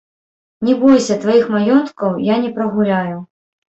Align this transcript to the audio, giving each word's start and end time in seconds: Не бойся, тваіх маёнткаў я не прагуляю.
Не 0.69 0.73
бойся, 0.79 1.17
тваіх 1.25 1.45
маёнткаў 1.57 2.19
я 2.33 2.41
не 2.47 2.51
прагуляю. 2.57 3.17